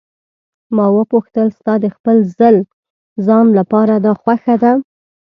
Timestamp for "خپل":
1.95-2.17